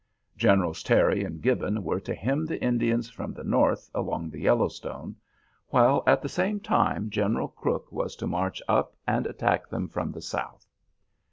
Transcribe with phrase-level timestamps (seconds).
[0.35, 5.15] Generals Terry and Gibbon were to hem the Indians from the north along the Yellowstone,
[5.67, 10.11] while at the same time General Crook was to march up and attack them from
[10.11, 10.65] the south.